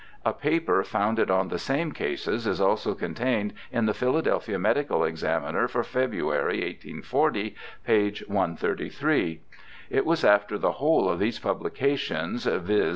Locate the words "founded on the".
0.83-1.59